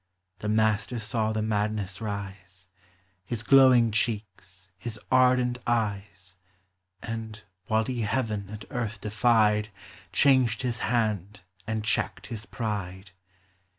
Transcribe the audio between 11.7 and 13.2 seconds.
checked his pride.